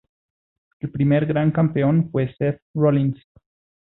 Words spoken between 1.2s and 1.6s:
Gran